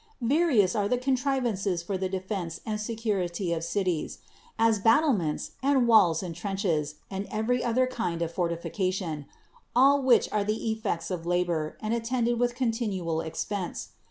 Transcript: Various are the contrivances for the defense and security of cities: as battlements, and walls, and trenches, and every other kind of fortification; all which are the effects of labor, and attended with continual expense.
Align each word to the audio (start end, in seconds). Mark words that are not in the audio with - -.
Various 0.19 0.73
are 0.73 0.87
the 0.87 0.97
contrivances 0.97 1.83
for 1.83 1.95
the 1.95 2.09
defense 2.09 2.59
and 2.65 2.81
security 2.81 3.53
of 3.53 3.63
cities: 3.63 4.17
as 4.57 4.79
battlements, 4.79 5.51
and 5.61 5.87
walls, 5.87 6.23
and 6.23 6.33
trenches, 6.33 6.95
and 7.11 7.27
every 7.29 7.63
other 7.63 7.85
kind 7.85 8.23
of 8.23 8.33
fortification; 8.33 9.27
all 9.75 10.01
which 10.01 10.27
are 10.31 10.43
the 10.43 10.71
effects 10.71 11.11
of 11.11 11.27
labor, 11.27 11.77
and 11.83 11.93
attended 11.93 12.39
with 12.39 12.55
continual 12.55 13.21
expense. 13.21 13.89